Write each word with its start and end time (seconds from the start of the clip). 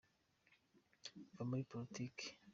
Va 1.37 1.43
muri 1.51 1.63
politiki 1.77 2.27